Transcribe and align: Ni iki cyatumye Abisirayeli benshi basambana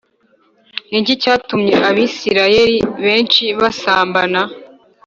Ni 0.89 0.97
iki 1.01 1.13
cyatumye 1.21 1.73
Abisirayeli 1.89 2.79
benshi 3.05 3.43
basambana 3.59 4.41